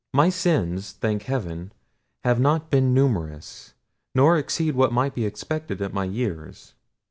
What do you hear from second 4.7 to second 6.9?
what might be expected at my years.